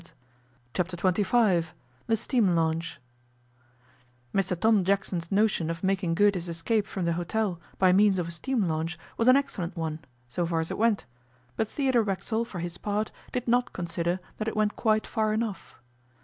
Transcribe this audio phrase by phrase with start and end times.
[0.73, 1.75] Chapter Twenty Five
[2.07, 2.97] THE STEAM LAUNCH
[4.33, 8.27] MR TOM JACKSON's notion of making good his escape from the hotel by means of
[8.27, 11.05] a steam launch was an excellent one, so far as it went,
[11.55, 15.75] but Theodore Racksole, for his part, did not consider that it went quite far enough.